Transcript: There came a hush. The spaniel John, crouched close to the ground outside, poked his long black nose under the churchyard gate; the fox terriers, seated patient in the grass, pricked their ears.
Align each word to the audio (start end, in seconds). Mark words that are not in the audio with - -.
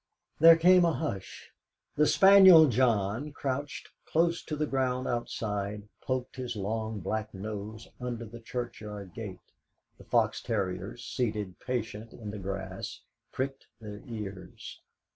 There 0.39 0.57
came 0.57 0.83
a 0.83 0.93
hush. 0.93 1.51
The 1.95 2.07
spaniel 2.07 2.67
John, 2.67 3.31
crouched 3.31 3.89
close 4.07 4.41
to 4.45 4.55
the 4.55 4.65
ground 4.65 5.07
outside, 5.07 5.87
poked 6.01 6.37
his 6.37 6.55
long 6.55 7.01
black 7.01 7.31
nose 7.35 7.87
under 7.99 8.25
the 8.25 8.39
churchyard 8.39 9.13
gate; 9.13 9.41
the 9.99 10.03
fox 10.03 10.41
terriers, 10.41 11.05
seated 11.05 11.59
patient 11.59 12.13
in 12.13 12.31
the 12.31 12.39
grass, 12.39 13.01
pricked 13.31 13.67
their 13.79 14.01
ears. 14.07 14.81